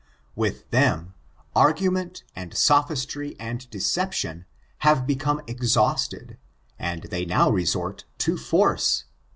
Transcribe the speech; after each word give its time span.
With 0.35 0.67
them 0.71 1.13
argument;, 1.55 2.23
and 2.35 2.57
sophistry, 2.57 3.35
and 3.39 3.69
deception, 3.69 4.45
have 4.79 5.05
become 5.05 5.43
exhausted, 5.45 6.39
and 6.79 7.03
they 7.03 7.23
now 7.23 7.51
resort 7.51 8.05
to 8.17 8.35
force. 8.35 9.03